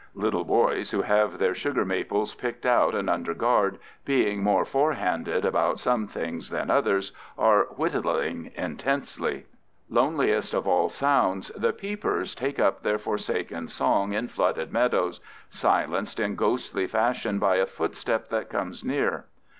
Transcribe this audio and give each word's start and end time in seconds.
Little 0.15 0.45
boys 0.45 0.89
who 0.89 1.03
have 1.03 1.37
their 1.37 1.53
sugar 1.53 1.85
maples 1.85 2.33
picked 2.33 2.65
out 2.65 2.95
and 2.95 3.07
under 3.07 3.35
guard, 3.35 3.77
being 4.03 4.41
more 4.41 4.65
forehanded 4.65 5.45
about 5.45 5.77
some 5.77 6.07
things 6.07 6.49
than 6.49 6.71
others, 6.71 7.11
are 7.37 7.65
whittling 7.75 8.51
intensely. 8.55 9.45
Loneliest 9.89 10.55
of 10.55 10.67
all 10.67 10.89
sounds, 10.89 11.49
the 11.55 11.71
"peepers" 11.71 12.33
take 12.33 12.57
up 12.57 12.81
their 12.81 12.97
forsaken 12.97 13.67
song 13.67 14.13
in 14.13 14.27
flooded 14.27 14.73
meadows, 14.73 15.21
silenced 15.51 16.19
in 16.19 16.35
ghostly 16.35 16.87
fashion 16.87 17.37
by 17.37 17.57
a 17.57 17.67
footstep 17.67 18.29
that 18.29 18.49
comes 18.49 18.83
near. 18.83 19.25